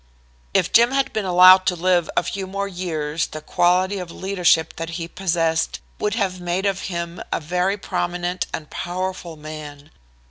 [0.55, 4.77] "If Jim had been allowed to live a few more years the quality of leadership
[4.77, 9.91] that he possessed would have made of him a very prominent and powerful man.